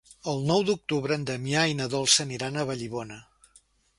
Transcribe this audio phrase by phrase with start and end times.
[0.31, 3.21] El nou d'octubre na Damià i na Dolça aniran a Vallibona.